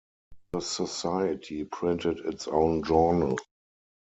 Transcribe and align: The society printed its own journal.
The 0.53 0.61
society 0.61 1.63
printed 1.63 2.21
its 2.21 2.47
own 2.47 2.83
journal. 2.83 3.37